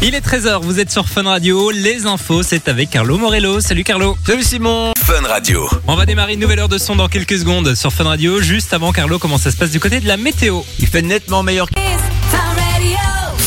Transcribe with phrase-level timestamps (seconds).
[0.00, 1.72] Il est 13h, vous êtes sur Fun Radio.
[1.72, 3.60] Les infos, c'est avec Carlo Morello.
[3.60, 4.16] Salut Carlo.
[4.24, 4.92] Salut Simon.
[4.96, 5.68] Fun Radio.
[5.88, 8.40] On va démarrer une nouvelle heure de son dans quelques secondes sur Fun Radio.
[8.40, 10.60] Juste avant Carlo, comment ça se passe du côté de la météo?
[10.78, 11.66] Il fait nettement meilleur.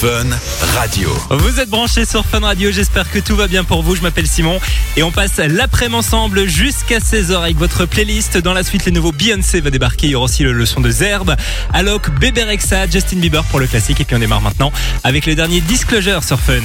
[0.00, 0.26] Fun
[0.74, 1.08] Radio.
[1.30, 3.96] Vous êtes branchés sur Fun Radio, j'espère que tout va bien pour vous.
[3.96, 4.60] Je m'appelle Simon
[4.94, 8.36] et on passe l'après-midi ensemble jusqu'à 16h avec votre playlist.
[8.36, 10.08] Dans la suite, les nouveaux Beyoncé va débarquer.
[10.08, 11.34] Il y aura aussi le leçon de Zerbe,
[11.72, 13.98] Alok, Bébé Rexa, Justin Bieber pour le classique.
[14.00, 14.70] Et puis on démarre maintenant
[15.02, 16.60] avec le dernier Disclosure sur Fun.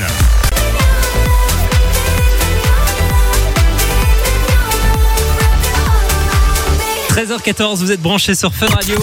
[7.15, 8.97] «13h14, vous êtes branchés sur Fun Radio.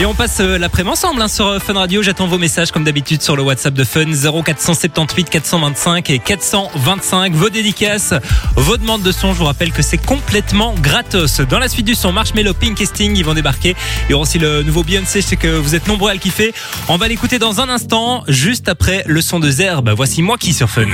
[0.00, 2.02] Et on passe euh, l'après-midi ensemble hein, sur euh, Fun Radio.
[2.02, 7.34] J'attends vos messages comme d'habitude sur le WhatsApp de Fun 0478 425 et 425.
[7.34, 8.14] Vos dédicaces,
[8.56, 9.34] vos demandes de son.
[9.34, 11.42] Je vous rappelle que c'est complètement gratos.
[11.42, 13.76] Dans la suite du son, Marshmello, Pink et ils vont débarquer.
[14.08, 15.20] Il y aura aussi le nouveau Beyoncé.
[15.20, 16.54] Je sais que vous êtes nombreux à le kiffer.
[16.88, 19.90] On va l'écouter dans un instant, juste après le son de Zerbe.
[19.94, 20.86] Voici moi qui sur Fun.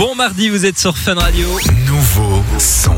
[0.00, 1.46] Bon mardi, vous êtes sur Fun Radio.
[1.86, 2.96] Nouveau son.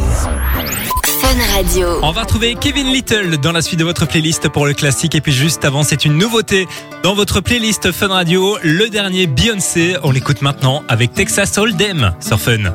[1.20, 1.98] Fun Radio.
[2.00, 5.17] On va retrouver Kevin Little dans la suite de votre playlist pour le classique.
[5.17, 6.69] Et puis juste avant, c'est une nouveauté
[7.03, 8.56] dans votre playlist Fun Radio.
[8.62, 9.97] Le dernier Beyoncé.
[10.05, 12.73] On l'écoute maintenant avec Texas Hold'em sur Fun.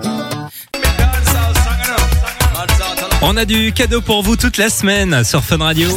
[3.21, 5.87] On a du cadeau pour vous toute la semaine sur Fun Radio.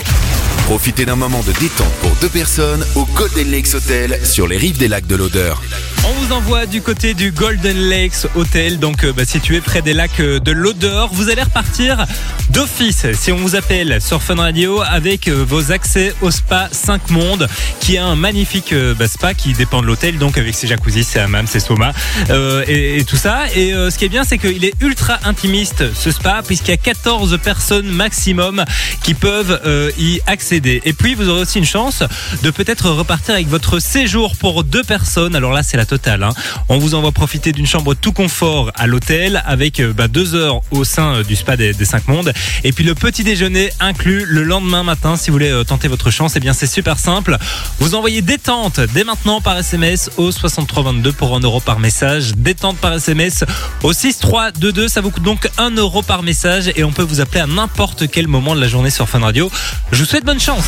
[0.67, 4.79] Profitez d'un moment de détente pour deux personnes au Golden Lakes Hotel sur les rives
[4.79, 5.61] des lacs de l'Odeur.
[6.09, 9.93] On vous envoie du côté du Golden Lakes Hotel, donc euh, bah, situé près des
[9.93, 11.11] lacs euh, de l'Odeur.
[11.13, 12.07] Vous allez repartir
[12.49, 17.11] d'office si on vous appelle sur Fun Radio avec euh, vos accès au spa 5
[17.11, 17.49] Mondes,
[17.81, 21.19] qui est un magnifique bah, spa qui dépend de l'hôtel, donc avec ses jacuzzi, ses
[21.19, 21.93] hammams, ses saumas
[22.31, 23.45] euh, et, tout ça.
[23.55, 26.79] Et ce qui est bien, c'est qu'il est ultra intimiste ce spa, puisqu'il y a
[26.79, 28.65] 14 personnes maximum
[29.03, 29.61] qui peuvent
[29.99, 30.81] y accéder.
[30.85, 32.03] Et puis vous aurez aussi une chance
[32.43, 35.35] de peut-être repartir avec votre séjour pour deux personnes.
[35.35, 36.31] Alors là, c'est la hein.
[36.69, 40.61] On vous envoie profiter d'une chambre tout confort à l'hôtel avec euh, bah, deux heures
[40.71, 42.33] au sein euh, du spa des, 5 mondes.
[42.65, 46.11] Et puis le petit déjeuner inclus le lendemain matin si vous voulez euh, tenter votre
[46.11, 46.35] chance.
[46.37, 47.37] Eh bien, c'est super simple.
[47.79, 52.33] Vous envoyez détente dès maintenant par SMS au 6322 pour 1 euro par message.
[52.37, 53.45] Détente par SMS
[53.83, 54.89] au 6322.
[54.89, 58.09] Ça vous coûte donc 1 euro par message et on peut vous appeler à n'importe
[58.11, 59.51] quel moment de la journée sur Fun Radio.
[59.93, 60.65] Je vous souhaite bonne chance.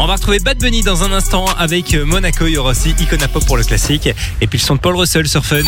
[0.00, 2.46] On va retrouver Bad Bunny dans un instant avec euh, Monaco.
[2.46, 4.08] Il y aura aussi Icona Pop pour le classique.
[4.40, 5.62] Et puis le son de Paul Russell sur Fun.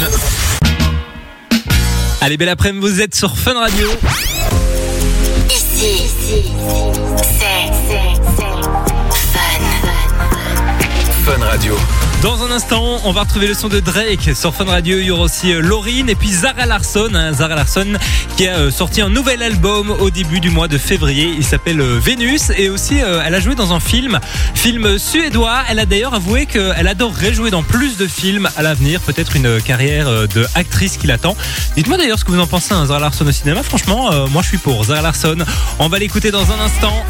[2.20, 3.88] Allez, belle après-midi, vous êtes sur Fun Radio.
[5.50, 6.42] Ici, c'est
[7.38, 8.10] Fun.
[11.24, 11.76] Fun Radio.
[12.22, 14.98] Dans un instant, on va retrouver le son de Drake sur Fun Radio.
[14.98, 17.08] Il y aura aussi euh, Laurine et puis Zara Larson.
[17.14, 17.94] hein, Zara Larson
[18.36, 21.32] qui a euh, sorti un nouvel album au début du mois de février.
[21.34, 24.20] Il s'appelle euh, Vénus et aussi elle a joué dans un film,
[24.54, 25.62] film suédois.
[25.70, 29.00] Elle a d'ailleurs avoué qu'elle adorerait jouer dans plus de films à l'avenir.
[29.00, 31.34] Peut-être une carrière de actrice qui l'attend.
[31.74, 33.62] Dites-moi d'ailleurs ce que vous en pensez, hein, Zara Larson au cinéma.
[33.62, 35.38] Franchement, moi je suis pour Zara Larson.
[35.78, 37.02] On va l'écouter dans un instant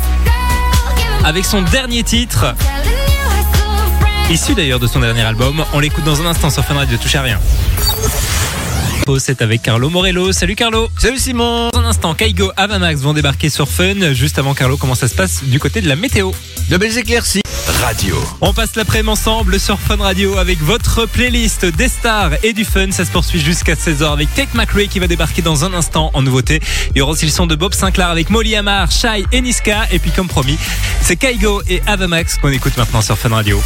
[1.25, 2.55] avec son dernier titre.
[4.31, 5.65] Issu d'ailleurs de son dernier album.
[5.73, 7.41] On l'écoute dans un instant sur Fun Radio, touche à rien.
[9.19, 10.31] C'est avec Carlo Morello.
[10.31, 10.89] Salut Carlo.
[10.97, 11.71] Salut Simon.
[11.73, 14.13] Dans un instant, Kaigo, Avamax vont débarquer sur Fun.
[14.13, 16.31] Juste avant Carlo, comment ça se passe du côté de la météo?
[16.69, 17.41] De belles éclaircies.
[17.83, 18.15] Radio.
[18.41, 22.93] On passe l'après-midi ensemble sur Fun Radio avec votre playlist des stars et du fun.
[22.93, 26.23] Ça se poursuit jusqu'à 16h avec Tate McRae qui va débarquer dans un instant en
[26.23, 26.61] nouveauté.
[26.95, 29.89] Il y aura aussi le son de Bob Sinclair avec Molly Amar, Shai et Niska.
[29.91, 30.59] Et puis comme promis,
[31.01, 33.61] c'est Kaigo et Avamax qu'on écoute maintenant sur Fun Radio.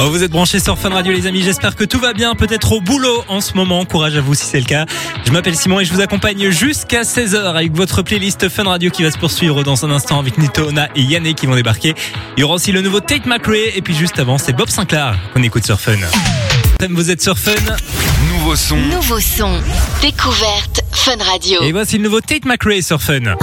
[0.00, 2.70] Oh, vous êtes branchés sur Fun Radio les amis, j'espère que tout va bien, peut-être
[2.70, 4.86] au boulot en ce moment, courage à vous si c'est le cas.
[5.26, 9.02] Je m'appelle Simon et je vous accompagne jusqu'à 16h avec votre playlist Fun Radio qui
[9.02, 11.94] va se poursuivre dans un instant avec Nitona et Yannick qui vont débarquer.
[12.36, 15.16] Il y aura aussi le nouveau Tate McRae et puis juste avant c'est Bob Sinclair
[15.34, 15.96] qu'on écoute sur Fun.
[16.90, 17.50] Vous êtes sur Fun
[18.32, 18.76] Nouveau son.
[18.76, 19.60] Nouveau son.
[20.00, 21.60] Découverte Fun Radio.
[21.62, 23.34] et voici le nouveau Tate McRae sur Fun.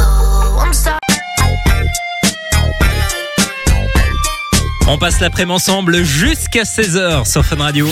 [4.87, 7.89] On passe l'après-midi ensemble jusqu'à 16h sur Fun Radio.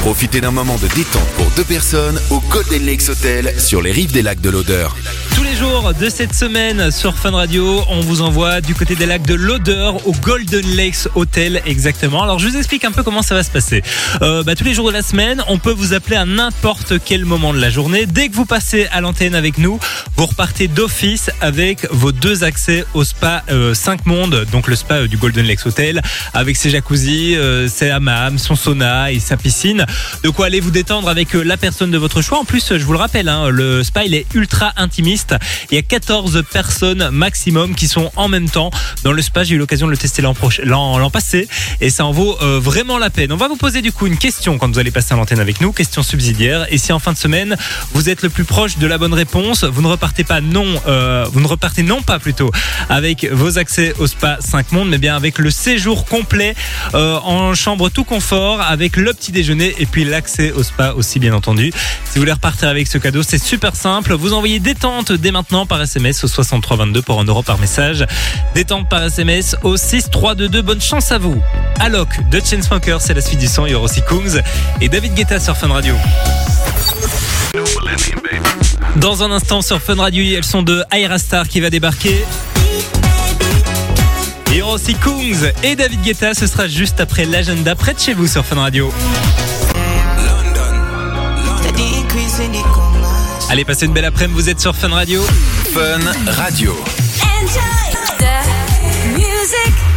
[0.00, 4.12] Profitez d'un moment de détente pour deux personnes au Golden Lakes Hotel sur les rives
[4.12, 4.96] des lacs de l'Odeur.
[5.34, 9.06] Tous les jours de cette semaine sur Fun Radio, on vous envoie du côté des
[9.06, 12.22] lacs de l'Odeur au Golden Lakes Hotel exactement.
[12.22, 13.82] Alors je vous explique un peu comment ça va se passer.
[14.22, 17.24] Euh, bah, tous les jours de la semaine, on peut vous appeler à n'importe quel
[17.24, 18.06] moment de la journée.
[18.06, 19.78] Dès que vous passez à l'antenne avec nous,
[20.16, 23.44] vous repartez d'office avec vos deux accès au spa
[23.74, 26.02] 5 mondes, donc le spa euh, du Golden Lakes Hotel,
[26.34, 29.86] avec ses jacuzzi, euh, ses hammams, son sauna et sa piscine.
[30.22, 32.38] De quoi aller vous détendre avec euh, la personne de votre choix.
[32.38, 35.27] En plus, je vous le rappelle, hein, le spa il est ultra intimiste.
[35.70, 38.70] Il y a 14 personnes maximum qui sont en même temps
[39.04, 39.44] dans le spa.
[39.44, 40.34] J'ai eu l'occasion de le tester l'an
[40.64, 41.48] l'an passé,
[41.80, 43.32] et ça en vaut euh, vraiment la peine.
[43.32, 45.60] On va vous poser du coup une question quand vous allez passer à l'antenne avec
[45.60, 46.66] nous, question subsidiaire.
[46.70, 47.56] Et si en fin de semaine
[47.92, 51.26] vous êtes le plus proche de la bonne réponse, vous ne repartez pas non, euh,
[51.32, 52.50] vous ne repartez non pas plutôt
[52.88, 56.54] avec vos accès au spa 5 mondes, mais bien avec le séjour complet
[56.94, 61.18] euh, en chambre tout confort, avec le petit déjeuner et puis l'accès au spa aussi
[61.18, 61.72] bien entendu.
[62.04, 64.14] Si vous voulez repartir avec ce cadeau, c'est super simple.
[64.14, 68.06] Vous envoyez détente dès maintenant par SMS au 6322 pour 1 euro par message.
[68.54, 70.62] Détente par SMS au 6322.
[70.62, 71.40] Bonne chance à vous.
[71.80, 73.66] Alok de Chainsmokers, c'est la suite du son.
[73.66, 74.42] Il y aura Kungs
[74.80, 75.94] et David Guetta sur Fun Radio.
[78.96, 82.24] Dans un instant sur Fun Radio, elles sont de Aerastar qui va débarquer.
[84.50, 86.34] Il y aura Kungs et David Guetta.
[86.34, 88.92] Ce sera juste après l'agenda près de chez vous sur Fun Radio.
[93.50, 94.38] Allez, passez une belle après-midi.
[94.38, 95.22] Vous êtes sur Fun Radio.
[95.72, 96.76] Fun Radio.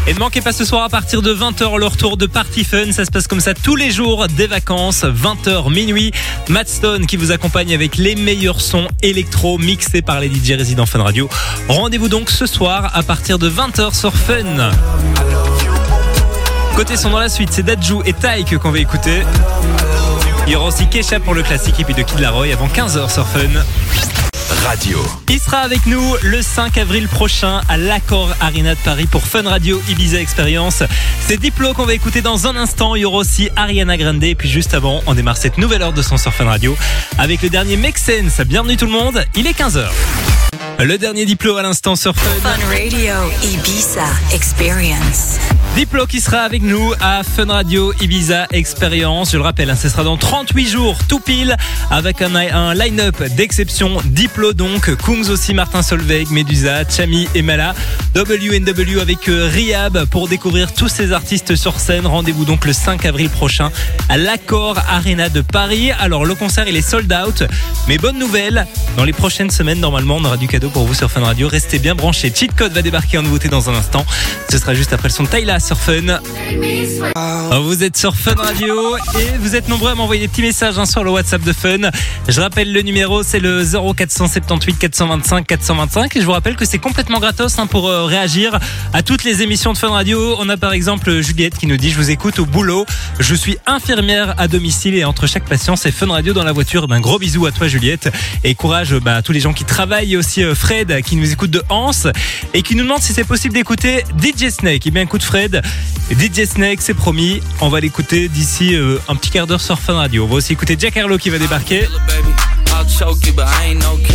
[0.08, 2.94] Et ne manquez pas ce soir à partir de 20h le retour de Party Fun.
[2.94, 6.12] Ça se passe comme ça tous les jours des vacances, 20h minuit.
[6.48, 10.86] Matt Stone qui vous accompagne avec les meilleurs sons électro mixés par les DJ résidents
[10.86, 11.30] Fun Radio.
[11.68, 14.72] Rendez-vous donc ce soir à partir de 20h sur Fun.
[16.78, 19.24] Côté son dans la suite, c'est Dadju et Taïk qu'on va écouter.
[20.52, 23.10] Il y aura aussi Kesha pour le classique et puis de Kid Laroi avant 15h
[23.10, 23.64] sur Fun.
[24.66, 25.00] Radio.
[25.30, 29.44] Il sera avec nous le 5 avril prochain à l'Accor Arena de Paris pour Fun
[29.44, 30.84] Radio Ibiza Experience.
[31.26, 32.96] C'est Diplo qu'on va écouter dans un instant.
[32.96, 34.22] Il y aura aussi Ariana Grande.
[34.26, 36.76] Et puis juste avant, on démarre cette nouvelle heure de son sur Fun Radio
[37.18, 38.46] avec le dernier Make Sense.
[38.46, 39.24] Bienvenue tout le monde.
[39.38, 39.88] Il est 15h.
[40.80, 42.30] Le dernier Diplo à l'instant sur Fun.
[42.44, 44.04] Fun Radio Ibiza
[44.34, 45.38] Experience.
[45.76, 49.32] Diplo qui sera avec nous à Fun Radio Ibiza Experience.
[49.32, 51.56] Je le rappelle, hein, ce sera dans 38 jours, tout pile,
[51.90, 53.98] avec un, line-up d'exception.
[54.06, 57.74] Diplo donc, Kungs aussi, Martin Solveig, Medusa, Chami et Mala.
[58.16, 62.06] WNW avec euh, Riab pour découvrir tous ces artistes sur scène.
[62.06, 63.72] Rendez-vous donc le 5 avril prochain
[64.10, 65.92] à l'Accor Arena de Paris.
[65.98, 67.44] Alors le concert il est sold out,
[67.88, 68.68] mais bonne nouvelle,
[68.98, 71.48] dans les prochaines semaines normalement on aura du cadeau pour vous sur Fun Radio.
[71.48, 72.34] Restez bien branchés.
[72.36, 74.06] Cheat Code va débarquer en nouveauté dans un instant.
[74.50, 75.30] Ce sera juste après le son de
[75.62, 76.20] sur Fun.
[77.62, 80.86] Vous êtes sur Fun Radio et vous êtes nombreux à m'envoyer des petits messages hein,
[80.86, 81.92] sur le WhatsApp de Fun.
[82.28, 86.80] Je rappelle le numéro, c'est le 0478 425 425 et je vous rappelle que c'est
[86.80, 88.60] complètement gratos hein, pour euh, réagir
[88.94, 90.36] à toutes les émissions de Fun Radio.
[90.40, 92.86] On a par exemple Juliette qui nous dit je vous écoute au boulot,
[93.20, 96.88] je suis infirmière à domicile et entre chaque patient c'est Fun Radio dans la voiture.
[96.88, 98.10] Ben, gros bisous à toi Juliette
[98.44, 101.32] et courage bah, à tous les gens qui travaillent et aussi euh, Fred qui nous
[101.32, 101.92] écoute de Hans
[102.54, 104.84] et qui nous demande si c'est possible d'écouter DJ Snake.
[104.86, 105.51] Eh bien écoute Fred,
[106.12, 109.94] DJ Snake c'est promis, on va l'écouter d'ici euh, un petit quart d'heure sur Fun
[109.94, 110.26] Radio.
[110.26, 111.88] On va aussi écouter Jack Harlow qui va débarquer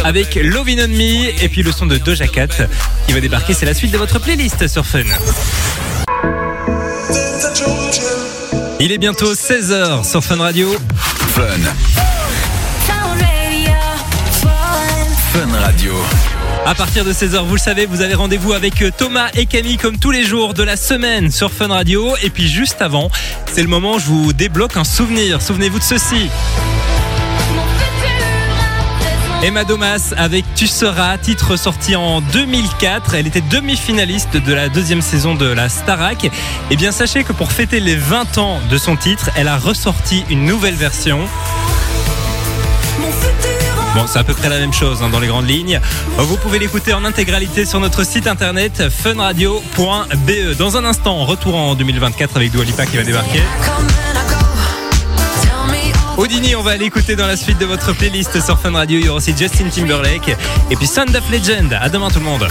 [0.04, 2.48] avec Lovin' on Me et puis le son de Doja Cat
[3.06, 3.54] qui va débarquer.
[3.54, 5.00] C'est la suite de votre playlist sur Fun.
[8.80, 10.74] Il est bientôt 16h sur Fun Radio.
[11.34, 11.42] Fun.
[15.32, 15.92] Fun Radio.
[16.66, 19.76] À partir de 16h, vous le savez, vous avez rendez-vous avec euh, Thomas et Camille
[19.76, 22.16] comme tous les jours de la semaine sur Fun Radio.
[22.24, 23.08] Et puis juste avant,
[23.52, 25.40] c'est le moment où je vous débloque un souvenir.
[25.40, 26.28] Souvenez-vous de ceci.
[29.44, 33.14] Emma Domas avec Tu seras, titre sorti en 2004.
[33.14, 36.28] Elle était demi-finaliste de la deuxième saison de la Starac.
[36.72, 40.24] Et bien sachez que pour fêter les 20 ans de son titre, elle a ressorti
[40.30, 41.28] une nouvelle version.
[43.96, 45.80] Bon, c'est à peu près la même chose hein, dans les grandes lignes.
[46.18, 50.54] Vous pouvez l'écouter en intégralité sur notre site internet funradio.be.
[50.58, 53.40] Dans un instant, retour en 2024 avec Dua Lipa qui va débarquer.
[56.18, 58.98] Houdini, on va aller écouter dans la suite de votre playlist sur Fun Radio.
[58.98, 60.36] Il y aura aussi Justin Timberlake
[60.70, 61.72] et puis Sound of Legend.
[61.80, 62.46] À demain tout le monde.